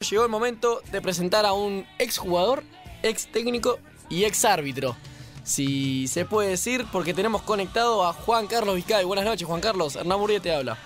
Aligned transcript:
Llegó 0.00 0.24
el 0.24 0.28
momento 0.28 0.82
de 0.92 1.00
presentar 1.00 1.46
a 1.46 1.54
un 1.54 1.86
exjugador, 1.98 2.62
ex 3.02 3.32
técnico 3.32 3.78
y 4.10 4.24
ex 4.24 4.44
árbitro. 4.44 4.94
Si 5.42 6.06
se 6.06 6.26
puede 6.26 6.50
decir, 6.50 6.86
porque 6.92 7.14
tenemos 7.14 7.40
conectado 7.40 8.04
a 8.04 8.12
Juan 8.12 8.46
Carlos 8.46 8.74
Vizcay. 8.74 9.06
Buenas 9.06 9.24
noches, 9.24 9.48
Juan 9.48 9.62
Carlos. 9.62 9.96
Hernán 9.96 10.20
Muriel 10.20 10.42
te 10.42 10.54
habla. 10.54 10.76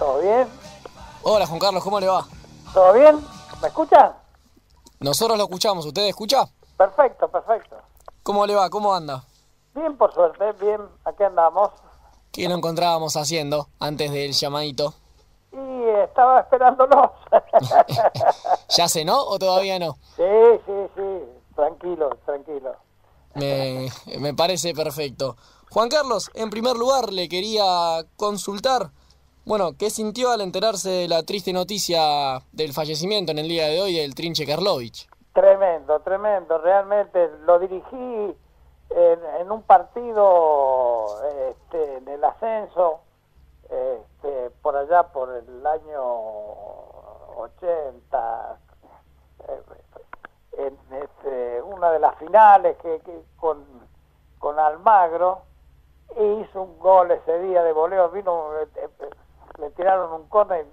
¿Todo 0.00 0.20
bien? 0.20 0.48
Hola, 1.22 1.46
Juan 1.46 1.60
Carlos, 1.60 1.84
¿cómo 1.84 2.00
le 2.00 2.08
va? 2.08 2.26
¿Todo 2.74 2.92
bien? 2.94 3.24
¿Me 3.62 3.68
escuchan? 3.68 4.12
Nosotros 4.98 5.38
lo 5.38 5.44
escuchamos, 5.44 5.86
¿usted 5.86 6.08
escucha? 6.08 6.44
Perfecto, 6.76 7.28
perfecto. 7.28 7.76
¿Cómo 8.24 8.44
le 8.46 8.56
va? 8.56 8.68
¿Cómo 8.68 8.92
anda? 8.92 9.24
Bien, 9.76 9.96
por 9.96 10.12
suerte, 10.12 10.44
bien. 10.60 10.80
Aquí 11.04 11.22
andamos. 11.22 11.70
¿Qué 12.32 12.48
lo 12.48 12.56
encontrábamos 12.56 13.16
haciendo 13.16 13.68
antes 13.78 14.10
del 14.10 14.32
llamadito? 14.32 14.92
Y 15.56 15.88
estaba 16.04 16.40
esperándolos. 16.40 17.10
¿Ya 18.68 18.88
cenó 18.88 19.18
o 19.22 19.38
todavía 19.38 19.78
no? 19.78 19.96
sí, 20.16 20.22
sí, 20.66 20.72
sí. 20.94 21.24
Tranquilo, 21.54 22.10
tranquilo. 22.26 22.76
Me, 23.34 23.88
me 24.18 24.34
parece 24.34 24.74
perfecto. 24.74 25.36
Juan 25.70 25.88
Carlos, 25.88 26.30
en 26.34 26.50
primer 26.50 26.76
lugar 26.76 27.12
le 27.12 27.28
quería 27.28 28.04
consultar, 28.16 28.90
bueno, 29.46 29.72
¿qué 29.78 29.88
sintió 29.90 30.30
al 30.30 30.42
enterarse 30.42 30.90
de 30.90 31.08
la 31.08 31.22
triste 31.22 31.52
noticia 31.52 32.42
del 32.52 32.72
fallecimiento 32.72 33.32
en 33.32 33.38
el 33.38 33.48
día 33.48 33.68
de 33.68 33.80
hoy 33.80 33.94
del 33.94 34.14
Trinche 34.14 34.46
Karlovich? 34.46 35.08
Tremendo, 35.32 36.00
tremendo. 36.00 36.58
Realmente 36.58 37.30
lo 37.46 37.58
dirigí 37.58 38.36
en, 38.90 39.18
en 39.40 39.50
un 39.50 39.62
partido 39.62 41.06
este, 41.50 41.96
en 41.98 42.08
el 42.08 42.24
ascenso, 42.24 43.00
este, 43.70 44.50
por 44.62 44.76
allá 44.76 45.04
por 45.04 45.30
el 45.30 45.66
año 45.66 46.02
80, 47.36 48.58
eh, 49.48 49.62
en 50.58 50.78
este, 50.90 51.62
una 51.62 51.90
de 51.90 51.98
las 51.98 52.16
finales 52.16 52.76
que, 52.78 53.00
con, 53.36 53.64
con 54.38 54.58
Almagro, 54.58 55.42
e 56.16 56.24
hizo 56.24 56.62
un 56.62 56.78
gol 56.78 57.10
ese 57.10 57.38
día 57.40 57.62
de 57.62 57.72
voleo, 57.72 58.10
vino, 58.10 58.56
eh, 58.60 58.68
eh, 58.76 59.10
le 59.58 59.70
tiraron 59.70 60.12
un 60.12 60.28
córner 60.28 60.66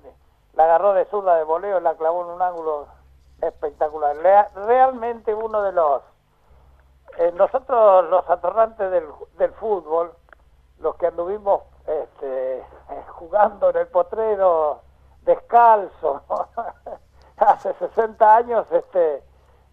la 0.53 0.66
agarró 0.66 0.94
de 0.94 1.05
zurda 1.05 1.36
de 1.36 1.44
voleo 1.44 1.80
y 1.80 1.81
la 1.81 1.95
clavó 1.95 2.21
en 2.21 2.30
un 2.30 2.41
ángulo 2.41 2.86
espectacular. 3.41 4.16
Realmente 4.53 5.33
uno 5.33 5.64
de 5.64 5.71
los... 5.71 6.03
nosotros 7.33 8.08
los 8.11 8.30
atorrantes 8.30 8.91
del, 8.91 9.05
del 9.39 9.52
fútbol, 9.53 10.14
los 10.77 10.95
que 10.97 11.08
anduvimos 11.08 11.64
este, 11.86 12.59
eh, 12.59 13.06
jugando 13.09 13.70
en 13.70 13.78
el 13.78 13.88
potrero 13.88 14.81
descalzo 15.22 16.23
hace 17.38 17.73
60 17.76 18.36
años, 18.36 18.66
este, 18.72 19.23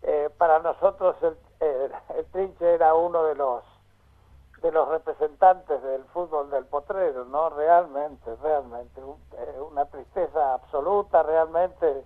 eh, 0.03 0.31
para 0.39 0.59
nosotros 0.61 1.17
el, 1.23 1.39
el- 1.61 2.27
Trinche 2.33 2.75
era 2.75 2.95
uno 2.95 3.25
de 3.25 3.35
los 3.35 3.65
de 4.63 4.71
los 4.73 4.87
representantes 4.89 5.83
del 5.83 6.05
fútbol 6.07 6.51
del 6.51 6.67
potrero, 6.67 7.25
¿no? 7.25 7.49
Realmente, 7.49 8.37
realmente, 8.43 9.01
eh, 9.01 9.61
una 9.61 9.87
tristeza 9.87 10.53
absoluta, 10.53 11.23
realmente, 11.23 12.05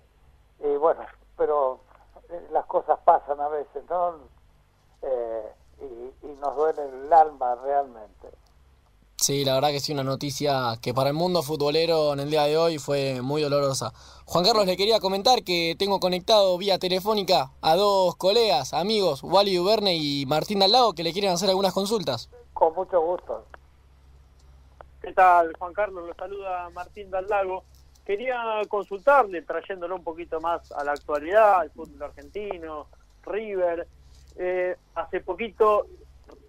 y 0.59 0.75
bueno, 0.77 1.01
pero 1.35 1.81
las 2.51 2.65
cosas 2.65 2.97
pasan 3.03 3.41
a 3.41 3.49
veces, 3.49 3.83
¿no? 3.89 4.19
Y, 5.81 6.15
y 6.23 6.27
nos 6.39 6.55
duele 6.55 6.83
el 6.85 7.11
alma 7.11 7.55
realmente. 7.55 8.29
Sí, 9.25 9.43
la 9.43 9.55
verdad 9.55 9.69
que 9.69 9.79
sí, 9.79 9.91
una 9.91 10.03
noticia 10.03 10.77
que 10.83 10.93
para 10.93 11.09
el 11.09 11.15
mundo 11.15 11.41
futbolero 11.41 12.13
en 12.13 12.19
el 12.19 12.29
día 12.29 12.43
de 12.43 12.59
hoy 12.59 12.77
fue 12.77 13.23
muy 13.23 13.41
dolorosa. 13.41 13.91
Juan 14.25 14.45
Carlos, 14.45 14.67
le 14.67 14.77
quería 14.77 14.99
comentar 14.99 15.43
que 15.43 15.75
tengo 15.79 15.99
conectado 15.99 16.55
vía 16.59 16.77
telefónica 16.77 17.49
a 17.59 17.75
dos 17.75 18.15
colegas, 18.17 18.75
amigos, 18.75 19.23
Wally 19.23 19.57
Uberne 19.57 19.95
y 19.95 20.27
Martín 20.27 20.59
Dalago, 20.59 20.93
que 20.93 21.01
le 21.01 21.11
quieren 21.11 21.31
hacer 21.31 21.49
algunas 21.49 21.73
consultas. 21.73 22.29
Con 22.53 22.75
mucho 22.75 23.01
gusto. 23.01 23.45
¿Qué 25.01 25.11
tal, 25.11 25.55
Juan 25.57 25.73
Carlos? 25.73 26.07
Lo 26.07 26.13
saluda 26.13 26.69
Martín 26.69 27.09
Lago. 27.09 27.63
Quería 28.05 28.61
consultarle, 28.69 29.41
trayéndolo 29.41 29.95
un 29.95 30.03
poquito 30.03 30.39
más 30.39 30.71
a 30.71 30.83
la 30.83 30.91
actualidad, 30.91 31.61
al 31.61 31.71
fútbol 31.71 32.03
argentino, 32.03 32.85
River. 33.23 33.87
Eh, 34.37 34.75
hace 34.93 35.21
poquito 35.21 35.87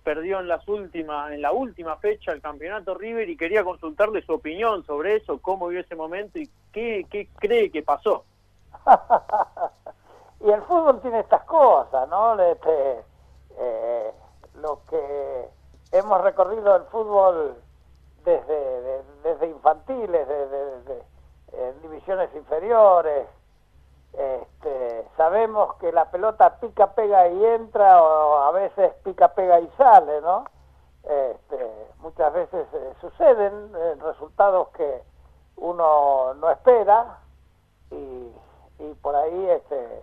perdió 0.07 0.39
en 0.39 0.47
las 0.47 0.67
últimas, 0.69 1.33
en 1.33 1.43
la 1.43 1.51
última 1.51 1.97
fecha 1.97 2.31
el 2.31 2.41
campeonato 2.41 2.95
River 2.95 3.29
y 3.29 3.37
quería 3.37 3.65
consultarle 3.65 4.23
su 4.23 4.35
opinión 4.35 4.87
sobre 4.87 5.17
eso, 5.17 5.41
cómo 5.43 5.67
vio 5.67 5.81
ese 5.81 5.97
momento 5.97 6.39
y 6.39 6.49
qué, 6.71 7.05
qué 7.11 7.29
cree 7.35 7.73
que 7.73 7.83
pasó. 7.83 8.25
y 10.41 10.49
el 10.49 10.63
fútbol 10.63 11.01
tiene 11.01 11.19
estas 11.19 11.43
cosas, 11.43 12.09
¿no? 12.09 12.41
Este, 12.41 13.01
eh, 13.59 14.13
lo 14.63 14.81
que 14.89 15.49
hemos 15.91 16.21
recorrido 16.21 16.77
el 16.77 16.85
fútbol 16.85 17.57
desde, 18.25 18.55
de- 18.83 19.03
desde 19.25 19.49
infantiles, 19.49 20.29
desde, 20.29 21.03
eh, 21.53 21.73
divisiones 21.83 22.31
inferiores, 22.37 23.27
este, 24.13 25.07
sabemos 25.17 25.75
que 25.75 25.93
la 25.93 26.11
pelota 26.11 26.59
pica, 26.59 26.93
pega 26.95 27.29
y 27.29 27.45
entra, 27.45 28.03
o 28.03 28.39
a 28.39 28.51
veces 28.53 28.95
pica, 29.05 29.29
pega 29.29 29.61
y 29.61 29.69
sale, 29.77 30.21
¿no? 30.21 30.45
Este, 31.03 31.87
muchas 31.99 32.33
veces 32.33 32.67
eh, 32.73 32.95
suceden 33.01 33.73
eh, 33.77 33.95
resultados 34.03 34.69
que 34.71 35.03
uno 35.57 36.35
no 36.35 36.51
espera 36.51 37.19
y, 37.91 38.33
y 38.79 38.95
por 39.03 39.15
ahí 39.15 39.51
este, 39.51 40.03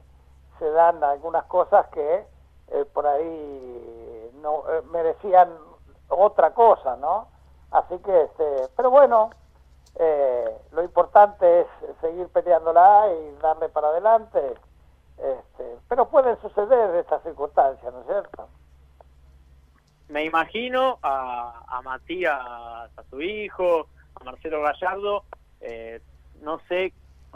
se 0.59 0.69
dan 0.71 1.03
algunas 1.03 1.43
cosas 1.45 1.87
que 1.87 2.25
eh, 2.69 2.85
por 2.93 3.05
ahí 3.05 4.31
no 4.41 4.63
merecían 4.91 5.49
otra 6.09 6.53
cosa, 6.53 6.95
¿no? 6.97 7.27
Así 7.71 7.97
que, 7.99 8.23
este, 8.23 8.69
pero 8.75 8.91
bueno, 8.91 9.31
eh, 9.95 10.57
lo 10.71 10.83
importante 10.83 11.61
es 11.61 11.67
seguir 12.01 12.27
peleándola 12.29 13.05
y 13.13 13.41
darle 13.41 13.69
para 13.69 13.89
adelante. 13.89 14.39
Este, 15.17 15.77
pero 15.87 16.09
pueden 16.09 16.39
suceder 16.41 16.95
estas 16.95 17.21
circunstancias, 17.23 17.93
¿no 17.93 18.01
es 18.01 18.07
cierto? 18.07 18.47
Me 20.09 20.25
imagino 20.25 20.99
a, 21.01 21.63
a 21.67 21.81
Matías, 21.81 22.37
a 22.39 23.03
su 23.09 23.21
hijo, 23.21 23.87
a 24.19 24.23
Marcelo 24.23 24.61
Gallardo, 24.61 25.23
eh, 25.61 26.01
no 26.41 26.59
sé, 26.67 26.93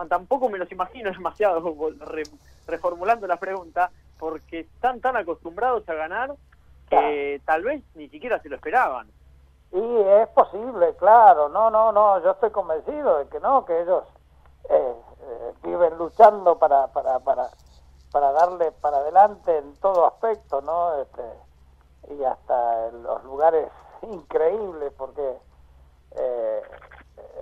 tampoco 0.10 0.50
me 0.50 0.58
los 0.58 0.72
imagino 0.72 1.12
demasiado 1.12 1.76
re- 2.00 2.24
reformulando 2.68 3.26
la 3.28 3.38
pregunta, 3.38 3.92
porque 4.20 4.62
están 4.62 5.00
tan 5.00 5.16
acostumbrados 5.16 5.88
a 5.90 5.94
ganar 5.94 6.34
que 6.90 7.42
tal 7.46 7.64
vez 7.64 7.84
ni 7.96 8.10
siquiera 8.10 8.40
se 8.42 8.50
lo 8.50 8.56
esperaban. 8.56 9.08
Y 9.72 9.98
es 10.02 10.28
posible, 10.30 10.96
claro, 10.96 11.50
no, 11.50 11.70
no, 11.70 11.92
no, 11.92 12.20
yo 12.20 12.32
estoy 12.32 12.52
convencido 12.52 13.18
de 13.18 13.28
que 13.28 13.40
no, 13.40 13.66
que 13.66 13.82
ellos 13.82 14.04
eh, 14.70 14.96
eh, 15.22 15.54
viven 15.64 15.98
luchando 15.98 16.58
para, 16.58 16.88
para, 16.88 17.20
para, 17.20 17.52
para 18.12 18.32
darle 18.32 18.72
para 18.72 18.98
adelante 19.00 19.58
en 19.58 19.76
todo 19.78 20.06
aspecto, 20.06 20.62
¿no? 20.62 20.96
Este, 21.02 21.24
y 22.10 22.24
hasta 22.24 22.88
en 22.88 23.04
los 23.04 23.24
lugares 23.26 23.70
increíbles, 24.04 24.94
porque 24.98 25.40
eh, 26.12 26.64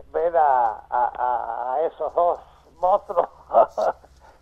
ver 0.08 0.36
a, 0.38 0.84
a, 0.90 1.74
a 1.76 1.82
esos 1.84 2.14
dos 2.16 2.40
monstruos 2.80 3.30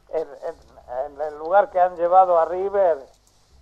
en, 0.09 0.27
en- 0.43 0.73
en 1.05 1.21
el 1.21 1.37
lugar 1.37 1.69
que 1.71 1.79
han 1.79 1.95
llevado 1.97 2.37
a 2.37 2.45
River, 2.45 3.09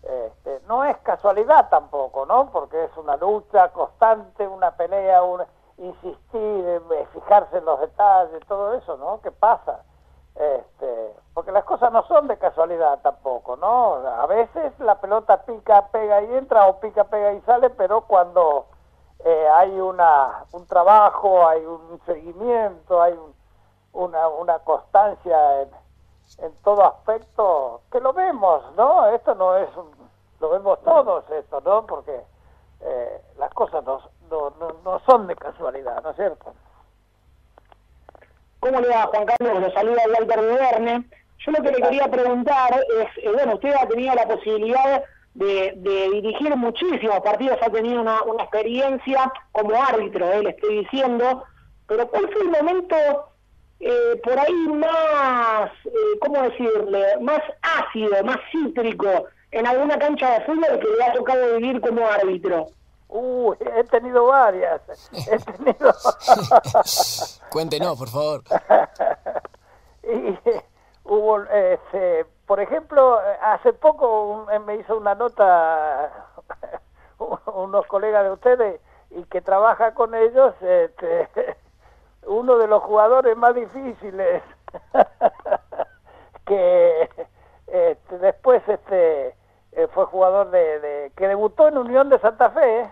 este, 0.04 0.62
no 0.68 0.84
es 0.84 0.91
casualidad 1.22 1.70
tampoco, 1.70 2.26
¿no? 2.26 2.50
Porque 2.52 2.84
es 2.86 2.98
una 2.98 3.16
lucha 3.16 3.70
constante, 3.70 4.48
una 4.48 4.72
pelea, 4.72 5.22
un 5.22 5.44
insistir, 5.78 6.66
eh, 6.92 7.08
fijarse 7.14 7.58
en 7.60 7.66
los 7.66 7.80
detalles, 7.80 8.40
todo 8.48 8.74
eso, 8.74 8.98
¿no? 8.98 9.22
¿Qué 9.22 9.32
pasa? 9.32 9.84
Este, 10.34 11.14
porque 11.36 11.52
las 11.52 11.64
cosas 11.66 11.92
no 11.92 12.04
son 12.08 12.28
de 12.28 12.40
casualidad 12.40 13.00
tampoco, 13.04 13.56
¿no? 13.56 13.96
A 13.98 14.26
veces 14.26 14.74
la 14.80 15.00
pelota 15.00 15.44
pica, 15.44 15.88
pega 15.92 16.24
y 16.24 16.34
entra, 16.38 16.66
o 16.68 16.80
pica, 16.80 17.04
pega 17.04 17.34
y 17.34 17.42
sale, 17.42 17.70
pero 17.70 18.02
cuando 18.02 18.66
eh, 19.24 19.48
hay 19.54 19.80
una, 19.80 20.46
un 20.54 20.66
trabajo, 20.66 21.48
hay 21.48 21.64
un 21.64 22.02
seguimiento, 22.08 23.00
hay 23.02 23.14
un- 23.14 23.36
una, 23.94 24.28
una 24.30 24.60
constancia 24.60 25.62
en, 25.64 25.70
en 26.40 26.56
todo 26.64 26.84
aspecto, 26.86 27.82
que 27.92 28.00
lo 28.00 28.14
vemos, 28.14 28.64
¿no? 28.76 29.06
Esto 29.08 29.36
no 29.36 29.56
es, 29.58 29.70
un- 29.78 30.11
lo 30.42 30.50
vemos 30.50 30.84
todos 30.84 31.24
esto, 31.30 31.62
¿no? 31.64 31.86
Porque 31.86 32.20
eh, 32.82 33.22
las 33.38 33.54
cosas 33.54 33.84
no, 33.86 34.02
no, 34.30 34.54
no, 34.60 34.76
no 34.84 35.00
son 35.06 35.28
de 35.28 35.36
casualidad, 35.36 36.02
¿no 36.04 36.10
es 36.10 36.16
cierto? 36.16 36.54
¿Cómo 38.60 38.82
le 38.82 38.90
va, 38.90 39.08
Juan 39.08 39.26
Carlos? 39.26 39.62
Lo 39.62 39.72
saluda 39.72 40.02
Walter 40.18 40.42
Verne. 40.42 41.10
Yo 41.40 41.52
lo 41.52 41.64
que 41.64 41.72
le 41.72 41.82
quería 41.82 42.08
preguntar 42.10 42.74
es, 42.74 43.24
eh, 43.24 43.32
bueno, 43.32 43.54
usted 43.54 43.74
ha 43.74 43.88
tenido 43.88 44.14
la 44.14 44.28
posibilidad 44.28 45.04
de, 45.34 45.74
de 45.78 46.10
dirigir 46.10 46.56
muchísimos 46.56 47.20
partidos, 47.22 47.58
ha 47.62 47.70
tenido 47.70 48.02
una, 48.02 48.22
una 48.24 48.44
experiencia 48.44 49.32
como 49.52 49.82
árbitro, 49.82 50.32
eh, 50.32 50.44
le 50.44 50.50
estoy 50.50 50.80
diciendo, 50.80 51.44
pero 51.88 52.08
¿cuál 52.10 52.30
fue 52.32 52.42
el 52.42 52.50
momento 52.50 52.96
eh, 53.80 54.22
por 54.24 54.38
ahí 54.38 54.54
más, 54.54 55.72
eh, 55.86 56.20
¿cómo 56.20 56.42
decirle? 56.44 57.18
Más 57.22 57.42
ácido, 57.62 58.24
más 58.24 58.38
cítrico 58.52 59.26
en 59.52 59.68
alguna 59.68 60.00
cancha 60.00 60.32
de 60.32 60.46
fútbol 60.46 60.80
que 60.80 60.88
le 60.98 61.04
ha 61.04 61.14
tocado 61.14 61.56
vivir 61.58 61.82
como 61.82 62.08
árbitro? 62.08 62.68
Uy, 63.10 63.58
he 63.76 63.84
tenido 63.84 64.26
varias. 64.28 64.82
He 65.12 65.38
tenido... 65.54 65.94
Cuéntenos, 67.50 67.98
por 67.98 68.10
favor. 68.10 68.44
y 70.04 70.38
hubo, 71.04 71.44
este, 71.44 72.26
por 72.46 72.62
ejemplo, 72.62 73.20
hace 73.42 73.74
poco 73.74 74.48
me 74.66 74.78
hizo 74.78 74.98
una 74.98 75.16
nota 75.16 76.28
unos 77.54 77.86
colegas 77.88 78.24
de 78.24 78.32
ustedes 78.32 78.82
y 79.12 79.24
que 79.24 79.42
trabaja 79.42 79.94
con 79.94 80.16
ellos, 80.16 80.56
este, 80.62 81.30
uno 82.26 82.58
de 82.58 82.68
los 82.68 82.82
jugadores 82.84 83.36
más 83.36 83.54
difíciles 83.54 84.42
que 86.46 87.10
este, 87.68 88.18
después 88.18 88.62
este 88.68 89.36
eh, 89.74 89.88
fue 89.94 90.06
jugador 90.06 90.52
de, 90.52 91.12
que 91.16 91.28
debutó 91.28 91.68
en 91.68 91.78
Unión 91.78 92.10
de 92.10 92.20
Santa 92.20 92.50
Fe 92.52 92.92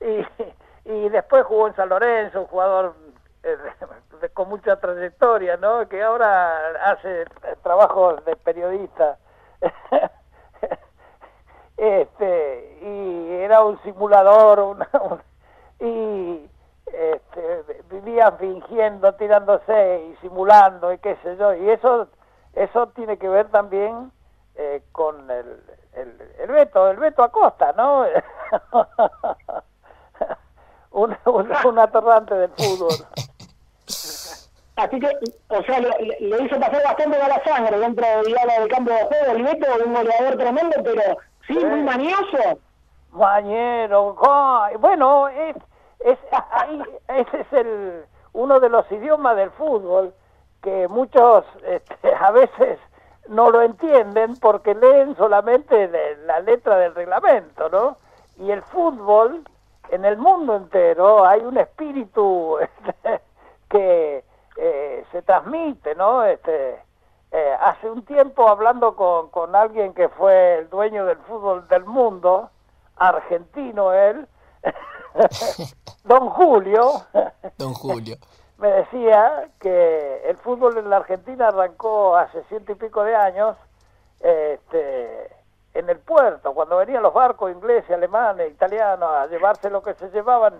y, 0.00 0.26
y 0.90 1.08
después 1.08 1.44
jugó 1.44 1.68
en 1.68 1.76
San 1.76 1.88
Lorenzo, 1.88 2.40
un 2.40 2.46
jugador 2.46 2.94
eh, 3.42 3.56
con 4.34 4.48
mucha 4.48 4.76
trayectoria, 4.76 5.56
¿no? 5.56 5.88
Que 5.88 6.02
ahora 6.02 6.58
hace 6.84 7.24
trabajos 7.62 8.24
de 8.24 8.34
periodista. 8.36 9.18
este 11.76 12.78
y 12.80 13.32
era 13.42 13.62
un 13.62 13.80
simulador 13.82 14.78
y 15.80 16.50
este, 16.86 17.64
vivían 17.90 18.38
fingiendo, 18.38 19.14
tirándose 19.14 20.06
y 20.10 20.16
simulando 20.16 20.92
y 20.92 20.98
qué 20.98 21.16
sé 21.22 21.36
yo 21.36 21.54
y 21.54 21.70
eso 21.70 22.08
eso 22.56 22.88
tiene 22.88 23.16
que 23.18 23.28
ver 23.28 23.48
también 23.50 24.10
eh, 24.56 24.82
con 24.90 25.30
el, 25.30 25.62
el, 25.92 26.32
el 26.40 26.50
Beto, 26.50 26.90
el 26.90 26.96
Beto 26.96 27.22
Acosta, 27.22 27.72
¿no? 27.72 28.04
un, 30.90 31.16
un, 31.64 31.78
atorrante 31.78 32.34
del 32.34 32.50
fútbol. 32.50 33.06
Así 34.76 34.98
que, 34.98 35.10
o 35.48 35.62
sea, 35.62 35.78
le, 35.80 36.20
le 36.20 36.42
hizo 36.42 36.58
pasar 36.58 36.82
bastante 36.82 37.16
de 37.16 37.28
la 37.28 37.44
sangre 37.44 37.78
dentro 37.78 38.04
del 38.04 38.68
campo 38.68 38.90
de 38.90 39.04
juego. 39.04 39.32
El 39.32 39.42
Beto, 39.44 39.66
un 39.84 39.94
goleador 39.94 40.36
tremendo, 40.36 40.76
pero 40.82 41.16
Sí, 41.46 41.54
muy 41.54 41.82
manioso. 41.82 42.58
Mañero, 43.12 44.16
bueno, 44.80 45.28
es, 45.28 45.56
es, 46.00 46.18
ese 47.08 47.40
es 47.40 47.52
el, 47.52 48.04
uno 48.32 48.60
de 48.60 48.68
los 48.68 48.90
idiomas 48.90 49.36
del 49.36 49.50
fútbol 49.52 50.12
que 50.66 50.88
muchos 50.88 51.44
este, 51.64 52.12
a 52.20 52.32
veces 52.32 52.80
no 53.28 53.50
lo 53.52 53.62
entienden 53.62 54.36
porque 54.36 54.74
leen 54.74 55.16
solamente 55.16 55.88
la 56.26 56.40
letra 56.40 56.76
del 56.78 56.92
reglamento, 56.92 57.68
¿no? 57.68 57.98
Y 58.38 58.50
el 58.50 58.62
fútbol, 58.62 59.44
en 59.90 60.04
el 60.04 60.16
mundo 60.16 60.56
entero, 60.56 61.24
hay 61.24 61.42
un 61.42 61.56
espíritu 61.56 62.58
este, 62.58 63.20
que 63.70 64.24
eh, 64.56 65.04
se 65.12 65.22
transmite, 65.22 65.94
¿no? 65.94 66.24
Este, 66.24 66.82
eh, 67.30 67.56
hace 67.60 67.88
un 67.88 68.04
tiempo 68.04 68.48
hablando 68.48 68.96
con, 68.96 69.30
con 69.30 69.54
alguien 69.54 69.94
que 69.94 70.08
fue 70.08 70.58
el 70.58 70.68
dueño 70.68 71.06
del 71.06 71.18
fútbol 71.18 71.68
del 71.68 71.84
mundo, 71.84 72.50
argentino 72.96 73.92
él, 73.92 74.26
don 76.04 76.28
Julio, 76.28 77.06
don 77.56 77.72
Julio, 77.72 78.16
me 78.58 78.68
decía 78.68 79.50
que 79.60 80.22
el 80.28 80.36
fútbol 80.38 80.78
en 80.78 80.90
la 80.90 80.96
Argentina 80.96 81.48
arrancó 81.48 82.16
hace 82.16 82.42
ciento 82.44 82.72
y 82.72 82.76
pico 82.76 83.04
de 83.04 83.14
años 83.14 83.56
este, 84.20 85.30
en 85.74 85.90
el 85.90 85.98
puerto, 85.98 86.54
cuando 86.54 86.78
venían 86.78 87.02
los 87.02 87.12
barcos 87.12 87.52
ingleses, 87.52 87.90
alemanes, 87.90 88.50
italianos 88.50 89.10
a 89.10 89.26
llevarse 89.26 89.68
lo 89.68 89.82
que 89.82 89.94
se 89.94 90.08
llevaban, 90.10 90.54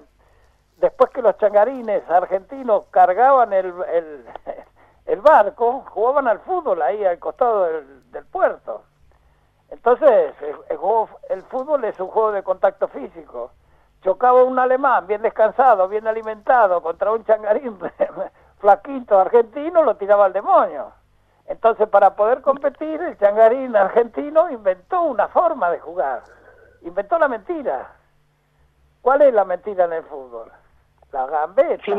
después 0.76 1.10
que 1.10 1.22
los 1.22 1.38
changarines 1.38 2.08
argentinos 2.10 2.86
cargaban 2.90 3.52
el, 3.52 3.72
el 3.92 4.24
el 5.06 5.20
barco, 5.20 5.84
jugaban 5.90 6.28
al 6.28 6.40
fútbol 6.40 6.82
ahí 6.82 7.04
al 7.04 7.18
costado 7.18 7.64
del, 7.64 8.24
puerto. 8.30 8.82
Entonces, 9.70 10.34
el, 11.28 11.42
fútbol 11.44 11.84
es 11.84 11.98
un 12.00 12.08
juego 12.08 12.32
de 12.32 12.42
contacto 12.42 12.88
físico. 12.88 13.52
Chocaba 14.02 14.44
un 14.44 14.58
alemán 14.58 15.06
bien 15.06 15.22
descansado, 15.22 15.88
bien 15.88 16.06
alimentado, 16.06 16.82
contra 16.82 17.12
un 17.12 17.24
changarín 17.24 17.78
flaquito 18.58 19.18
argentino, 19.18 19.82
lo 19.82 19.96
tiraba 19.96 20.26
al 20.26 20.32
demonio. 20.32 20.92
Entonces, 21.46 21.88
para 21.88 22.14
poder 22.14 22.42
competir, 22.42 23.00
el 23.00 23.18
changarín 23.18 23.76
argentino 23.76 24.50
inventó 24.50 25.02
una 25.02 25.28
forma 25.28 25.70
de 25.70 25.78
jugar. 25.80 26.22
Inventó 26.82 27.18
la 27.18 27.28
mentira. 27.28 27.92
¿Cuál 29.00 29.22
es 29.22 29.32
la 29.32 29.44
mentira 29.44 29.84
en 29.84 29.92
el 29.92 30.04
fútbol? 30.04 30.50
La 31.12 31.26
gambeta. 31.26 31.92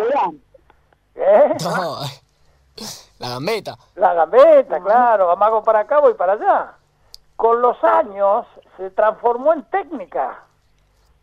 ¿Eh? 1.16 1.56
La 3.20 3.30
gambeta. 3.30 3.76
La 3.96 4.14
gambeta, 4.14 4.80
claro, 4.80 5.32
amago 5.32 5.64
para 5.64 5.80
acá, 5.80 6.00
voy 6.00 6.14
para 6.14 6.34
allá. 6.34 6.74
Con 7.36 7.62
los 7.62 7.84
años 7.84 8.46
se 8.78 8.92
transformó 8.92 9.54
en 9.54 9.64
técnica. 9.64 10.44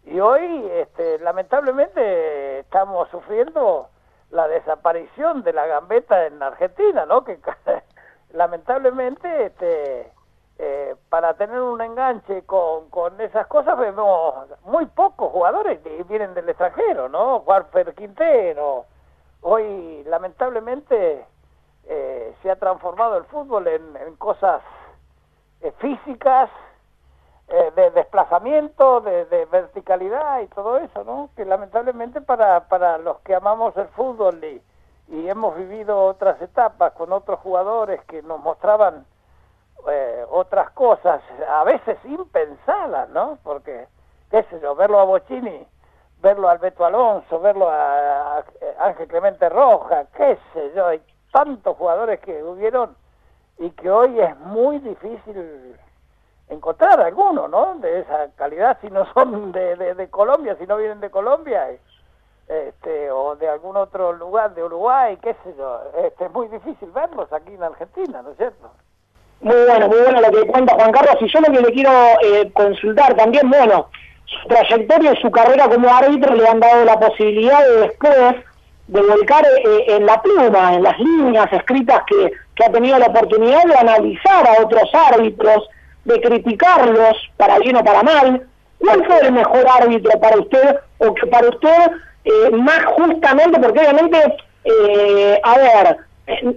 Y 0.06 0.20
hoy, 0.20 0.70
este, 0.72 1.18
lamentablemente, 1.20 2.60
estamos 2.60 3.08
sufriendo 3.10 3.88
la 4.30 4.48
desaparición 4.48 5.42
de 5.42 5.52
la 5.52 5.66
gambeta 5.66 6.26
en 6.26 6.42
Argentina, 6.42 7.06
¿no? 7.06 7.24
Que 7.24 7.38
lamentablemente, 8.32 9.46
este, 9.46 10.12
eh, 10.58 10.94
para 11.08 11.34
tener 11.34 11.60
un 11.60 11.80
enganche 11.80 12.42
con, 12.44 12.88
con 12.90 13.20
esas 13.20 13.46
cosas 13.48 13.76
vemos 13.76 14.34
muy 14.64 14.86
pocos 14.86 15.32
jugadores 15.32 15.80
que 15.80 16.02
vienen 16.04 16.34
del 16.34 16.48
extranjero, 16.48 17.08
¿no? 17.08 17.40
Juanfer 17.40 17.94
Quintero. 17.94 18.86
Hoy, 19.40 20.04
lamentablemente, 20.04 21.26
eh, 21.86 22.34
se 22.42 22.50
ha 22.50 22.56
transformado 22.56 23.16
el 23.16 23.24
fútbol 23.24 23.66
en, 23.68 24.16
cosas 24.16 24.62
eh, 25.60 25.72
físicas, 25.78 26.50
eh, 27.48 27.72
de 27.76 27.90
desplazamiento, 27.90 29.00
de, 29.00 29.46
verticalidad 29.50 30.40
y 30.40 30.46
todo 30.48 30.78
eso, 30.78 31.04
¿no? 31.04 31.30
Que 31.36 31.44
lamentablemente 31.44 32.20
para, 32.20 32.68
para 32.68 32.98
los 32.98 33.20
que 33.20 33.34
amamos 33.34 33.76
el 33.76 33.88
fútbol 33.88 34.42
y, 34.42 34.62
y 35.08 35.28
hemos 35.28 35.56
vivido 35.56 36.02
otras 36.04 36.40
etapas 36.40 36.92
con 36.92 37.12
otros 37.12 37.40
jugadores 37.40 38.02
que 38.04 38.22
nos 38.22 38.40
mostraban 38.40 39.06
otras 40.30 40.70
cosas, 40.70 41.20
a 41.46 41.62
veces 41.64 41.98
impensadas, 42.06 43.06
¿no? 43.10 43.36
Porque, 43.42 43.86
qué 44.30 44.42
sé 44.44 44.58
yo, 44.60 44.74
verlo 44.74 44.98
a 44.98 45.04
Bocini 45.04 45.68
verlo 46.24 46.48
a 46.48 46.52
Alberto 46.52 46.86
Alonso, 46.86 47.38
verlo 47.38 47.68
a, 47.70 48.42
Ángel 48.78 49.06
Clemente 49.06 49.46
Roja, 49.50 50.06
qué 50.16 50.38
sé 50.52 50.72
yo, 50.74 50.86
tantos 51.30 51.76
jugadores 51.76 52.18
que 52.20 52.42
hubieron 52.42 52.96
y 53.58 53.70
que 53.70 53.90
hoy 53.90 54.18
es 54.18 54.36
muy 54.38 54.78
difícil 54.78 55.78
encontrar 56.48 57.00
alguno, 57.00 57.48
¿no? 57.48 57.76
De 57.76 58.00
esa 58.00 58.28
calidad, 58.36 58.78
si 58.80 58.88
no 58.88 59.06
son 59.12 59.52
de, 59.52 59.76
de, 59.94 60.10
Colombia, 60.10 60.56
si 60.58 60.66
no 60.66 60.76
vienen 60.76 61.00
de 61.00 61.10
Colombia, 61.10 61.68
este, 62.48 63.10
o 63.10 63.36
de 63.36 63.48
algún 63.48 63.76
otro 63.76 64.12
lugar 64.12 64.54
de 64.54 64.62
Uruguay, 64.62 65.18
qué 65.22 65.34
sé 65.44 65.54
yo. 65.56 65.80
Este, 66.04 66.26
es 66.26 66.32
muy 66.32 66.48
difícil 66.48 66.90
verlos 66.90 67.32
aquí 67.32 67.54
en 67.54 67.62
Argentina, 67.62 68.22
¿no 68.22 68.30
es 68.30 68.36
cierto? 68.36 68.70
Muy 69.40 69.56
bueno, 69.66 69.88
muy 69.88 70.00
bueno 70.00 70.20
lo 70.20 70.30
que 70.30 70.46
cuenta 70.46 70.74
Juan 70.74 70.92
Carlos. 70.92 71.16
Y 71.20 71.32
yo 71.32 71.40
lo 71.40 71.52
que 71.52 71.60
le 71.60 71.72
quiero 71.72 71.90
eh, 72.22 72.50
consultar 72.52 73.14
también, 73.14 73.50
bueno, 73.50 73.88
su 74.26 74.48
trayectoria 74.48 75.12
y 75.12 75.22
su 75.22 75.30
carrera 75.30 75.68
como 75.68 75.88
árbitro 75.88 76.34
le 76.34 76.48
han 76.48 76.60
dado 76.60 76.84
la 76.84 76.98
posibilidad 76.98 77.60
de 77.60 77.76
después 77.82 78.14
de 78.86 79.00
volcar 79.02 79.44
eh, 79.44 79.84
en 79.88 80.06
la 80.06 80.20
pluma, 80.20 80.74
en 80.74 80.82
las 80.82 80.98
líneas 80.98 81.52
escritas 81.52 82.02
que, 82.06 82.32
que 82.54 82.64
ha 82.64 82.72
tenido 82.72 82.98
la 82.98 83.06
oportunidad 83.06 83.64
de 83.64 83.76
analizar 83.76 84.46
a 84.46 84.62
otros 84.62 84.88
árbitros, 85.12 85.68
de 86.04 86.20
criticarlos 86.20 87.16
para 87.36 87.58
bien 87.58 87.76
o 87.76 87.84
para 87.84 88.02
mal. 88.02 88.46
¿Cuál 88.78 89.04
fue 89.06 89.18
el 89.20 89.32
mejor 89.32 89.64
árbitro 89.80 90.18
para 90.20 90.38
usted 90.38 90.76
o 90.98 91.14
que 91.14 91.26
para 91.26 91.48
usted 91.48 91.92
eh, 92.24 92.50
más 92.50 92.84
justamente, 92.86 93.60
porque 93.60 93.80
obviamente, 93.80 94.36
eh, 94.64 95.40
a 95.42 95.58
ver, 95.58 95.98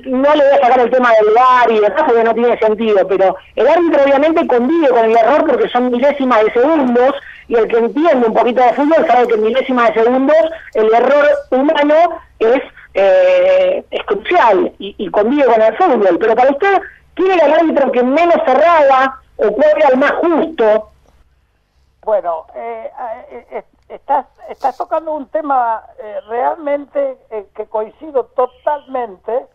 no 0.06 0.34
le 0.34 0.44
voy 0.44 0.54
a 0.54 0.62
sacar 0.62 0.80
el 0.80 0.90
tema 0.90 1.12
del 1.12 1.34
VAR 1.34 1.72
y 1.72 1.76
demás 1.76 2.04
porque 2.06 2.24
no 2.24 2.34
tiene 2.34 2.58
sentido, 2.58 3.06
pero 3.08 3.36
el 3.56 3.68
árbitro 3.68 4.04
obviamente 4.04 4.48
convive 4.48 4.88
con 4.90 5.06
el 5.06 5.18
error 5.18 5.46
porque 5.46 5.68
son 5.68 5.92
milésimas 5.92 6.44
de 6.46 6.54
segundos 6.54 7.16
y 7.50 7.56
el 7.56 7.68
que 7.68 7.78
entiende 7.78 8.28
un 8.28 8.34
poquito 8.34 8.62
de 8.62 8.74
fútbol 8.74 9.06
sabe 9.08 9.28
que 9.28 9.34
en 9.34 9.44
milésimas 9.44 9.94
de 9.94 10.04
segundos 10.04 10.38
el 10.74 10.94
error 10.94 11.28
humano 11.52 11.96
es, 12.40 12.62
eh, 12.94 13.84
es 13.92 14.04
crucial 14.06 14.72
y, 14.80 15.10
convive 15.10 15.46
con 15.46 15.62
el 15.62 15.76
fútbol. 15.76 16.18
Pero 16.18 16.36
para 16.36 16.52
usted, 16.52 16.82
¿quién 17.16 17.32
era 17.32 17.46
el 17.46 17.54
árbitro 17.54 17.92
que 17.92 18.04
menos 18.04 18.38
cerraba 18.46 19.22
o 19.38 19.52
cuál 19.52 19.78
era 19.78 19.90
el 19.90 19.98
más 19.98 20.12
justo? 20.14 20.90
Bueno, 22.04 22.46
eh, 22.56 22.92
eh, 23.30 23.64
estás, 23.90 24.26
estás 24.50 24.78
tocando 24.78 25.12
un 25.12 25.28
tema 25.28 25.84
eh, 26.00 26.20
realmente 26.28 27.18
eh, 27.30 27.48
que 27.56 27.68
coincido 27.68 28.26
totalmente 28.26 29.48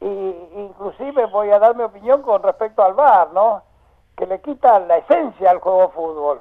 y 0.00 0.06
inclusive 0.06 1.26
voy 1.26 1.50
a 1.50 1.58
dar 1.58 1.74
mi 1.76 1.82
opinión 1.82 2.22
con 2.22 2.42
respecto 2.42 2.82
al 2.82 2.94
VAR, 2.94 3.32
¿no? 3.32 3.62
Que 4.16 4.26
le 4.26 4.40
quita 4.40 4.78
la 4.80 4.98
esencia 4.98 5.50
al 5.50 5.58
juego 5.58 5.90
fútbol. 5.90 6.40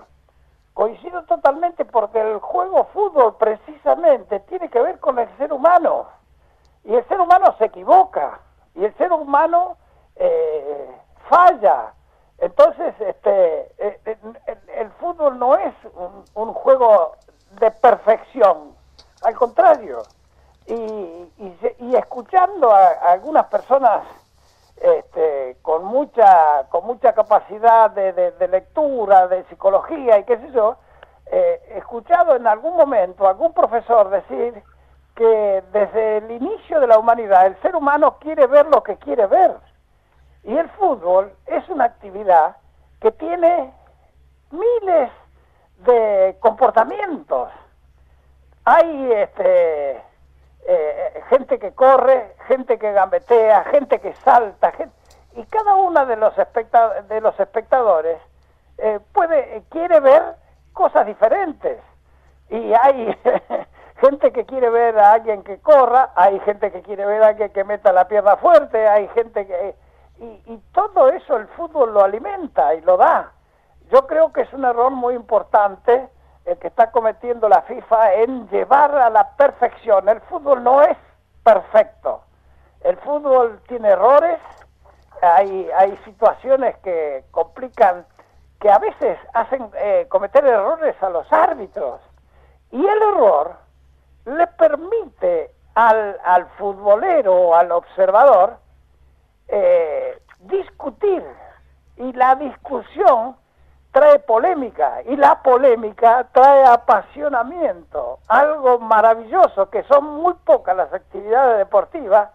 Coincido 0.74 1.24
totalmente 1.24 1.86
porque 1.86 2.22
el 2.22 2.40
juego 2.40 2.86
fútbol 2.94 3.36
precisamente 3.38 4.40
tiene 4.42 4.70
que 4.70 4.80
ver 4.80 5.00
con 5.00 5.18
el 5.18 5.28
ser 5.38 5.52
humano 5.52 6.06
y 6.84 6.94
el 6.94 7.06
ser 7.08 7.20
humano 7.20 7.56
se 7.58 7.66
equivoca 7.66 8.40
y 8.76 8.86
el 8.86 8.96
ser 8.96 9.12
humano 9.12 9.78
eh, 10.16 10.92
falla. 11.30 11.94
Entonces, 12.40 12.94
este, 13.00 13.72
el, 14.76 14.92
fútbol 15.00 15.40
no 15.40 15.56
es 15.56 15.74
un 16.36 16.54
juego 16.54 17.16
de 17.60 17.72
perfección, 17.72 18.76
al 19.24 19.36
contrario. 19.36 20.04
Y, 20.68 20.74
y, 21.80 21.96
escuchando 21.96 22.70
a, 22.72 22.88
algunas 23.12 23.46
personas 23.46 24.04
este, 24.76 25.58
con 25.62 25.86
mucha 25.86 26.68
con 26.70 26.86
mucha 26.86 27.14
capacidad 27.14 27.90
de, 27.90 28.12
de, 28.14 28.48
lectura, 28.50 29.28
de 29.28 29.44
psicología 29.46 30.20
y 30.20 30.26
qué 30.26 30.38
sé 30.38 30.52
yo, 30.52 30.76
eh, 31.32 31.62
escuchado 31.78 32.36
en 32.36 32.46
algún 32.48 32.76
momento 32.76 33.28
algún 33.28 33.54
profesor 33.54 34.10
decir 34.10 34.62
que 35.16 35.64
desde 35.72 36.18
el 36.18 36.32
inicio 36.32 36.80
de 36.80 36.88
la 36.88 37.00
humanidad 37.00 37.48
el 37.48 37.60
ser 37.62 37.76
humano 37.76 38.18
quiere 38.20 38.46
ver 38.46 38.68
lo 38.68 38.84
que 38.84 38.98
quiere 38.98 39.26
ver. 39.26 39.56
Y 40.48 40.58
el 40.58 40.70
fútbol 40.70 41.34
es 41.46 41.68
una 41.68 41.84
actividad 41.84 42.56
que 43.02 43.12
tiene 43.12 43.74
miles 44.50 45.12
de 45.80 46.38
comportamientos. 46.40 47.50
Hay 48.64 49.12
este, 49.12 50.02
eh, 50.66 51.24
gente 51.30 51.60
que 51.60 51.74
corre, 51.74 52.34
gente 52.48 52.80
que 52.80 52.94
gambetea, 52.94 53.66
gente 53.66 54.00
que 54.00 54.14
salta, 54.24 54.72
y 55.36 55.44
cada 55.48 55.76
uno 55.76 56.06
de 56.06 56.16
los, 56.16 56.34
de 56.38 57.22
los 57.22 57.38
espectadores 57.38 58.18
eh, 58.78 59.02
puede 59.12 59.64
quiere 59.70 60.00
ver 60.00 60.24
cosas 60.72 61.06
diferentes. 61.08 61.78
Y 62.50 62.74
hay 62.74 63.20
gente 64.00 64.32
que 64.32 64.46
quiere 64.46 64.70
ver 64.70 64.98
a 64.98 65.12
alguien 65.12 65.44
que 65.44 65.60
corra, 65.60 66.12
hay 66.16 66.40
gente 66.40 66.72
que 66.72 66.84
quiere 66.84 67.06
ver 67.06 67.22
a 67.22 67.28
alguien 67.28 67.50
que 67.50 67.66
meta 67.66 67.92
la 67.92 68.08
pierna 68.08 68.38
fuerte, 68.38 68.88
hay 68.88 69.10
gente 69.10 69.46
que... 69.46 69.87
Y, 70.20 70.26
y 70.54 70.64
todo 70.74 71.10
eso 71.10 71.38
el 71.38 71.48
fútbol 71.50 71.94
lo 71.94 72.04
alimenta 72.04 72.74
y 72.74 72.82
lo 72.82 72.98
da. 72.98 73.32
Yo 73.92 74.08
creo 74.08 74.34
que 74.34 74.42
es 74.42 74.54
un 74.54 74.66
error 74.66 74.92
muy 74.92 75.16
importante 75.16 76.10
el 76.48 76.58
que 76.58 76.68
está 76.68 76.92
cometiendo 76.92 77.50
la 77.50 77.62
FIFA 77.64 78.14
en 78.16 78.48
llevar 78.50 78.96
a 78.96 79.10
la 79.10 79.36
perfección. 79.36 80.08
El 80.08 80.22
fútbol 80.22 80.64
no 80.64 80.82
es 80.82 80.98
perfecto. 81.44 82.22
El 82.82 82.98
fútbol 82.98 83.60
tiene 83.68 83.90
errores, 83.90 84.40
hay, 85.22 85.70
hay 85.78 85.98
situaciones 86.06 86.78
que 86.78 87.26
complican, 87.32 88.06
que 88.62 88.70
a 88.70 88.80
veces 88.80 89.20
hacen 89.34 89.70
eh, 89.76 90.06
cometer 90.10 90.46
errores 90.46 90.96
a 91.02 91.10
los 91.10 91.32
árbitros. 91.34 92.00
Y 92.72 92.86
el 92.86 93.02
error 93.02 93.56
le 94.26 94.48
permite 94.48 95.52
al, 95.76 96.18
al 96.24 96.48
futbolero 96.58 97.36
o 97.36 97.56
al 97.56 97.72
observador 97.72 98.58
eh, 99.48 100.22
discutir. 100.40 101.24
Y 101.98 102.14
la 102.14 102.36
discusión 102.36 103.36
trae 103.92 104.20
polémica 104.20 105.02
y 105.06 105.16
la 105.16 105.42
polémica 105.42 106.28
trae 106.32 106.66
apasionamiento, 106.66 108.20
algo 108.28 108.78
maravilloso 108.80 109.70
que 109.72 109.82
son 109.84 110.06
muy 110.06 110.36
pocas 110.46 110.76
las 110.76 110.94
actividades 110.94 111.58
deportivas 111.58 112.30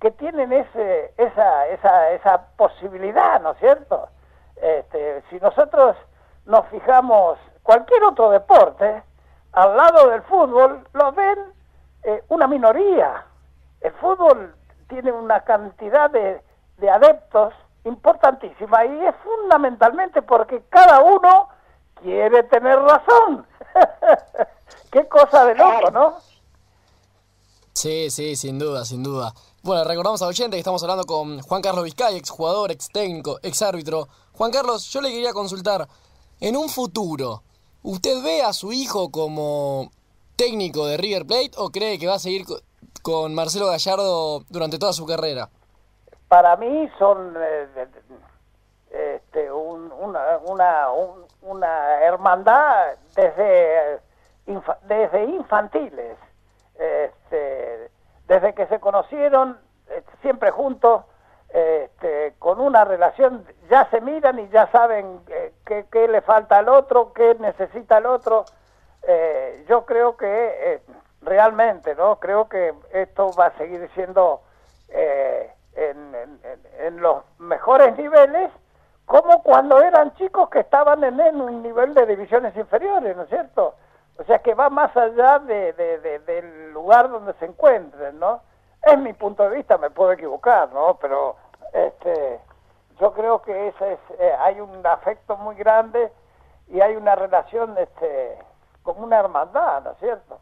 que 0.00 0.10
tienen 0.12 0.52
ese, 0.52 1.12
esa, 1.16 1.66
esa, 1.68 2.10
esa 2.12 2.46
posibilidad, 2.56 3.40
¿no 3.40 3.52
es 3.52 3.58
cierto? 3.58 4.08
Este, 4.56 5.22
si 5.30 5.38
nosotros 5.40 5.96
nos 6.46 6.66
fijamos 6.68 7.38
cualquier 7.62 8.02
otro 8.04 8.30
deporte, 8.30 9.02
al 9.52 9.76
lado 9.76 10.10
del 10.10 10.22
fútbol 10.22 10.86
lo 10.92 11.12
ven 11.12 11.38
eh, 12.02 12.22
una 12.28 12.46
minoría. 12.46 13.24
El 13.80 13.92
fútbol 13.92 14.54
tiene 14.88 15.12
una 15.12 15.40
cantidad 15.40 16.10
de, 16.10 16.42
de 16.78 16.90
adeptos 16.90 17.54
importantísima 17.84 18.84
y 18.86 19.06
es 19.06 19.14
fundamentalmente 19.22 20.22
porque 20.22 20.62
cada 20.70 21.00
uno 21.02 21.48
quiere 22.02 22.42
tener 22.44 22.78
razón. 22.78 23.46
Qué 24.90 25.06
cosa 25.08 25.44
de 25.46 25.54
loco, 25.54 25.90
¿no? 25.90 26.14
Sí, 27.72 28.10
sí, 28.10 28.36
sin 28.36 28.58
duda, 28.58 28.84
sin 28.84 29.02
duda. 29.02 29.34
Bueno, 29.62 29.84
recordamos 29.84 30.22
a 30.22 30.26
oyente 30.26 30.56
que 30.56 30.60
estamos 30.60 30.82
hablando 30.82 31.04
con 31.04 31.40
Juan 31.40 31.60
Carlos 31.60 31.84
Vizcay, 31.84 32.16
ex 32.16 32.30
jugador, 32.30 32.70
ex 32.70 32.88
técnico, 32.88 33.38
ex 33.42 33.62
árbitro. 33.62 34.08
Juan 34.32 34.50
Carlos, 34.50 34.88
yo 34.90 35.00
le 35.00 35.10
quería 35.10 35.32
consultar, 35.32 35.88
en 36.40 36.56
un 36.56 36.68
futuro, 36.68 37.42
¿usted 37.82 38.22
ve 38.22 38.42
a 38.42 38.52
su 38.52 38.72
hijo 38.72 39.10
como 39.10 39.90
técnico 40.36 40.86
de 40.86 40.96
River 40.96 41.26
Plate 41.26 41.52
o 41.56 41.70
cree 41.70 41.98
que 41.98 42.06
va 42.06 42.14
a 42.14 42.18
seguir 42.18 42.44
con 43.02 43.34
Marcelo 43.34 43.66
Gallardo 43.66 44.44
durante 44.48 44.78
toda 44.78 44.92
su 44.92 45.06
carrera? 45.06 45.50
Para 46.28 46.56
mí 46.56 46.90
son 46.98 47.34
eh, 47.36 47.86
este, 48.90 49.52
una, 49.52 50.38
una, 50.38 50.88
una, 51.42 52.02
hermandad 52.02 52.94
desde, 53.14 54.00
desde 54.82 55.24
infantiles, 55.24 56.16
este, 56.74 57.90
desde 58.26 58.54
que 58.54 58.66
se 58.66 58.80
conocieron 58.80 59.58
eh, 59.88 60.02
siempre 60.22 60.50
juntos, 60.50 61.04
este, 61.48 62.34
con 62.38 62.60
una 62.60 62.84
relación, 62.84 63.44
ya 63.70 63.88
se 63.90 64.00
miran 64.00 64.38
y 64.38 64.48
ya 64.48 64.66
saben 64.72 65.20
eh, 65.28 65.52
qué, 65.64 66.08
le 66.08 66.20
falta 66.20 66.58
al 66.58 66.68
otro, 66.68 67.12
qué 67.12 67.36
necesita 67.38 67.98
el 67.98 68.06
otro. 68.06 68.44
yo 69.68 69.84
creo 69.84 70.16
que 70.16 70.80
realmente, 71.20 71.94
¿no? 71.94 72.18
Creo 72.18 72.48
que 72.48 72.74
esto 72.92 73.32
va 73.38 73.46
a 73.46 73.58
seguir 73.58 73.88
siendo 73.94 74.40
en, 76.78 77.00
los 77.00 77.24
mejores 77.38 77.96
niveles 77.96 78.50
como 79.06 79.42
cuando 79.42 79.80
eran 79.82 80.14
chicos 80.14 80.48
que 80.48 80.60
estaban 80.60 81.04
en, 81.04 81.40
un 81.40 81.62
nivel 81.62 81.94
de 81.94 82.06
divisiones 82.06 82.56
inferiores, 82.56 83.16
¿no 83.16 83.22
es 83.22 83.28
cierto? 83.28 83.74
O 84.16 84.24
sea 84.24 84.38
que 84.38 84.54
va 84.54 84.70
más 84.70 84.96
allá 84.96 85.38
de, 85.40 85.72
del 86.26 86.72
lugar 86.72 87.10
donde 87.10 87.34
se 87.34 87.46
encuentren, 87.46 88.18
¿no? 88.18 88.40
Es 88.82 88.98
mi 88.98 89.12
punto 89.12 89.42
de 89.42 89.56
vista, 89.56 89.78
me 89.78 89.90
puedo 89.90 90.12
equivocar, 90.12 90.72
¿no? 90.72 90.98
Pero 91.00 91.36
este, 91.72 92.40
yo 93.00 93.12
creo 93.12 93.42
que 93.42 93.68
ese 93.68 93.94
es, 93.94 93.98
eh, 94.18 94.32
hay 94.40 94.60
un 94.60 94.86
afecto 94.86 95.36
muy 95.36 95.56
grande 95.56 96.12
y 96.68 96.80
hay 96.80 96.96
una 96.96 97.14
relación 97.14 97.76
este, 97.78 98.38
como 98.82 99.04
una 99.04 99.18
hermandad, 99.18 99.82
¿no 99.82 99.90
es 99.92 99.98
cierto? 99.98 100.38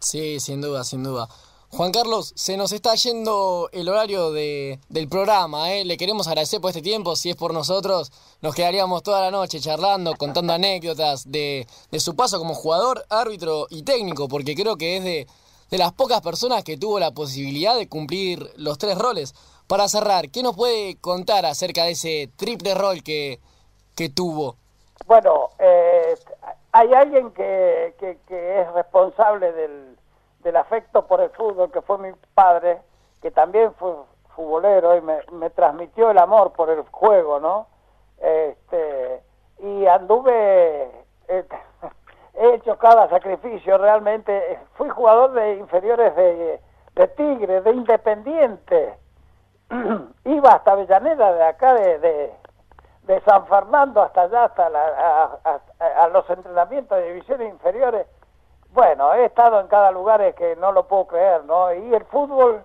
Sí, 0.00 0.40
sin 0.40 0.60
duda, 0.60 0.82
sin 0.82 1.04
duda. 1.04 1.28
Juan 1.72 1.92
Carlos, 1.92 2.32
se 2.34 2.56
nos 2.56 2.72
está 2.72 2.96
yendo 2.96 3.68
el 3.72 3.88
horario 3.88 4.32
de, 4.32 4.80
del 4.88 5.08
programa, 5.08 5.72
¿eh? 5.72 5.84
le 5.84 5.96
queremos 5.96 6.26
agradecer 6.26 6.60
por 6.60 6.70
este 6.70 6.82
tiempo, 6.82 7.14
si 7.14 7.30
es 7.30 7.36
por 7.36 7.54
nosotros, 7.54 8.10
nos 8.42 8.56
quedaríamos 8.56 9.04
toda 9.04 9.20
la 9.20 9.30
noche 9.30 9.60
charlando, 9.60 10.16
contando 10.16 10.52
anécdotas 10.52 11.30
de, 11.30 11.68
de 11.92 12.00
su 12.00 12.16
paso 12.16 12.38
como 12.38 12.54
jugador, 12.54 13.04
árbitro 13.08 13.68
y 13.70 13.84
técnico, 13.84 14.26
porque 14.26 14.56
creo 14.56 14.76
que 14.76 14.96
es 14.96 15.04
de, 15.04 15.26
de 15.70 15.78
las 15.78 15.92
pocas 15.92 16.20
personas 16.22 16.64
que 16.64 16.76
tuvo 16.76 16.98
la 16.98 17.12
posibilidad 17.12 17.76
de 17.76 17.88
cumplir 17.88 18.50
los 18.56 18.76
tres 18.76 18.98
roles. 18.98 19.32
Para 19.68 19.88
cerrar, 19.88 20.28
¿qué 20.30 20.42
nos 20.42 20.56
puede 20.56 20.96
contar 20.96 21.46
acerca 21.46 21.84
de 21.84 21.92
ese 21.92 22.28
triple 22.36 22.74
rol 22.74 23.04
que, 23.04 23.38
que 23.94 24.08
tuvo? 24.08 24.56
Bueno, 25.06 25.50
eh, 25.60 26.16
hay 26.72 26.92
alguien 26.92 27.30
que, 27.30 27.94
que, 28.00 28.18
que 28.26 28.60
es 28.60 28.72
responsable 28.72 29.52
del 29.52 29.99
del 30.42 30.56
afecto 30.56 31.06
por 31.06 31.20
el 31.20 31.30
fútbol 31.30 31.70
que 31.70 31.82
fue 31.82 31.98
mi 31.98 32.12
padre, 32.34 32.80
que 33.20 33.30
también 33.30 33.72
fue 33.74 33.94
futbolero 34.34 34.96
y 34.96 35.00
me, 35.02 35.50
transmitió 35.50 36.10
el 36.10 36.18
amor 36.18 36.52
por 36.52 36.70
el 36.70 36.82
juego, 36.90 37.40
¿no? 37.40 37.66
Este, 38.18 39.22
y 39.58 39.86
anduve, 39.86 40.90
eh, 41.28 41.44
he 42.34 42.54
hecho 42.54 42.78
cada 42.78 43.08
sacrificio, 43.08 43.78
realmente. 43.78 44.58
Fui 44.74 44.88
jugador 44.88 45.32
de 45.32 45.56
inferiores 45.56 46.14
de, 46.16 46.60
de 46.94 47.08
Tigre, 47.08 47.60
de 47.60 47.70
Independiente, 47.72 48.98
iba 50.24 50.52
hasta 50.52 50.72
Avellaneda, 50.72 51.32
de 51.32 51.44
acá 51.44 51.74
de, 51.74 51.98
de, 51.98 53.20
San 53.24 53.46
Fernando 53.46 54.02
hasta 54.02 54.22
allá, 54.22 54.44
hasta 54.44 54.66
a 54.66 56.08
los 56.08 56.30
entrenamientos 56.30 56.96
de 56.96 57.12
divisiones 57.12 57.52
inferiores, 57.52 58.06
bueno, 58.72 59.14
he 59.14 59.24
estado 59.24 59.60
en 59.60 59.66
cada 59.66 59.90
lugar 59.90 60.34
que 60.34 60.56
no 60.56 60.72
lo 60.72 60.86
puedo 60.86 61.06
creer, 61.06 61.44
¿no? 61.44 61.72
Y 61.74 61.94
el 61.94 62.04
fútbol, 62.04 62.64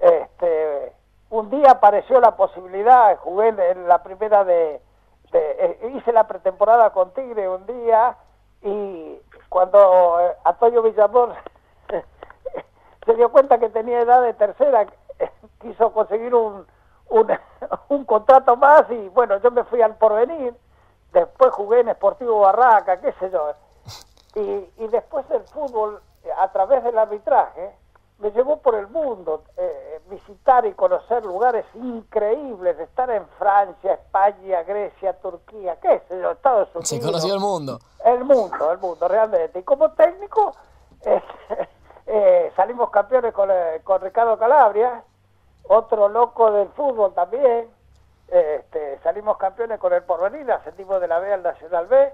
este, 0.00 0.92
un 1.30 1.50
día 1.50 1.72
apareció 1.72 2.20
la 2.20 2.36
posibilidad, 2.36 3.16
jugué 3.18 3.48
en 3.48 3.88
la 3.88 4.02
primera 4.02 4.44
de, 4.44 4.80
eh, 5.32 5.92
hice 5.94 6.12
la 6.12 6.26
pretemporada 6.26 6.90
con 6.90 7.12
Tigre 7.12 7.48
un 7.48 7.64
día 7.66 8.16
y 8.62 9.16
cuando 9.48 10.20
eh, 10.20 10.36
Antonio 10.44 10.82
Villamor 10.82 11.34
se 13.06 13.14
dio 13.14 13.30
cuenta 13.30 13.58
que 13.58 13.68
tenía 13.68 14.00
edad 14.00 14.22
de 14.22 14.34
tercera, 14.34 14.86
quiso 15.60 15.92
conseguir 15.92 16.34
un, 16.34 16.66
un, 17.10 17.38
un 17.88 18.04
contrato 18.04 18.56
más 18.56 18.90
y 18.90 19.08
bueno, 19.10 19.36
yo 19.38 19.50
me 19.52 19.64
fui 19.64 19.80
al 19.82 19.94
porvenir, 19.96 20.54
después 21.12 21.52
jugué 21.52 21.80
en 21.80 21.92
Sportivo 21.94 22.40
Barraca, 22.40 23.00
qué 23.00 23.12
sé 23.12 23.30
yo. 23.30 23.52
Y, 24.34 24.40
y 24.40 24.88
después 24.88 25.24
el 25.30 25.42
fútbol, 25.42 26.00
a 26.38 26.52
través 26.52 26.84
del 26.84 26.98
arbitraje, 26.98 27.74
me 28.20 28.30
llevó 28.32 28.58
por 28.58 28.74
el 28.74 28.86
mundo, 28.88 29.44
eh, 29.56 30.00
visitar 30.10 30.66
y 30.66 30.72
conocer 30.74 31.24
lugares 31.24 31.64
increíbles, 31.74 32.78
estar 32.78 33.10
en 33.10 33.26
Francia, 33.38 33.94
España, 33.94 34.62
Grecia, 34.62 35.14
Turquía, 35.14 35.78
qué 35.80 36.02
sé 36.06 36.20
yo, 36.20 36.32
Estados 36.32 36.68
Unidos. 36.74 36.88
Se 36.88 37.00
conoció 37.00 37.34
el 37.34 37.40
mundo. 37.40 37.78
El 38.04 38.24
mundo, 38.24 38.72
el 38.72 38.78
mundo, 38.78 39.08
realmente. 39.08 39.60
Y 39.60 39.62
como 39.62 39.90
técnico, 39.92 40.54
eh, 41.04 41.22
eh, 42.06 42.52
salimos 42.56 42.90
campeones 42.90 43.32
con, 43.32 43.50
eh, 43.50 43.80
con 43.84 44.02
Ricardo 44.02 44.38
Calabria, 44.38 45.02
otro 45.68 46.08
loco 46.08 46.50
del 46.52 46.68
fútbol 46.70 47.14
también. 47.14 47.68
Este, 48.28 48.98
salimos 49.02 49.38
campeones 49.38 49.78
con 49.80 49.92
el 49.92 50.02
Porvenir, 50.02 50.50
ascendimos 50.52 51.00
de 51.00 51.08
la 51.08 51.18
B 51.20 51.32
al 51.32 51.42
Nacional 51.42 51.86
B. 51.86 52.12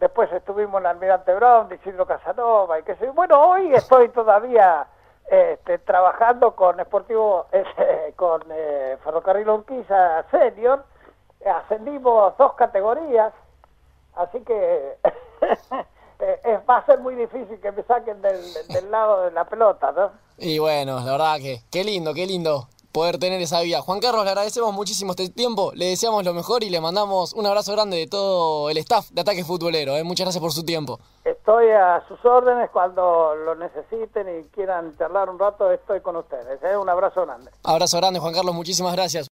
Después 0.00 0.32
estuvimos 0.32 0.80
en 0.80 0.86
Almirante 0.86 1.34
Brown, 1.34 1.70
Isidro 1.70 2.06
Casanova 2.06 2.78
y 2.78 2.82
qué 2.84 2.96
sé 2.96 3.04
yo. 3.04 3.12
Bueno, 3.12 3.38
hoy 3.38 3.74
estoy 3.74 4.08
todavía 4.08 4.86
este, 5.30 5.76
trabajando 5.78 6.56
con 6.56 6.80
Sportivo, 6.80 7.46
eh, 7.52 8.14
con 8.16 8.42
eh, 8.50 8.96
Ferrocarril 9.04 9.48
Urquiza 9.50 10.24
Senior. 10.30 10.84
Ascendimos 11.44 12.34
dos 12.38 12.54
categorías, 12.54 13.34
así 14.16 14.40
que 14.40 14.96
eh, 16.20 16.60
va 16.68 16.78
a 16.78 16.86
ser 16.86 17.00
muy 17.00 17.14
difícil 17.14 17.60
que 17.60 17.70
me 17.70 17.82
saquen 17.82 18.22
del, 18.22 18.40
del 18.68 18.90
lado 18.90 19.24
de 19.24 19.32
la 19.32 19.44
pelota, 19.44 19.92
¿no? 19.92 20.12
Y 20.38 20.58
bueno, 20.58 20.98
la 21.00 21.12
verdad 21.12 21.36
que 21.36 21.60
qué 21.70 21.84
lindo, 21.84 22.14
qué 22.14 22.26
lindo 22.26 22.68
poder 22.92 23.18
tener 23.18 23.40
esa 23.40 23.60
vida. 23.60 23.80
Juan 23.80 24.00
Carlos, 24.00 24.24
le 24.24 24.30
agradecemos 24.30 24.72
muchísimo 24.72 25.12
este 25.12 25.28
tiempo, 25.28 25.72
le 25.74 25.86
deseamos 25.86 26.24
lo 26.24 26.34
mejor 26.34 26.64
y 26.64 26.70
le 26.70 26.80
mandamos 26.80 27.32
un 27.34 27.46
abrazo 27.46 27.72
grande 27.72 27.96
de 27.96 28.06
todo 28.06 28.70
el 28.70 28.78
staff 28.78 29.10
de 29.10 29.20
Ataque 29.20 29.44
Futbolero. 29.44 29.96
¿eh? 29.96 30.04
Muchas 30.04 30.26
gracias 30.26 30.42
por 30.42 30.52
su 30.52 30.64
tiempo. 30.64 30.98
Estoy 31.24 31.70
a 31.70 32.02
sus 32.08 32.24
órdenes 32.24 32.70
cuando 32.70 33.34
lo 33.34 33.54
necesiten 33.54 34.26
y 34.40 34.48
quieran 34.48 34.96
charlar 34.98 35.30
un 35.30 35.38
rato, 35.38 35.70
estoy 35.70 36.00
con 36.00 36.16
ustedes. 36.16 36.62
¿eh? 36.62 36.76
Un 36.76 36.88
abrazo 36.88 37.22
grande. 37.22 37.50
Abrazo 37.64 37.98
grande, 37.98 38.20
Juan 38.20 38.34
Carlos, 38.34 38.54
muchísimas 38.54 38.92
gracias. 38.94 39.30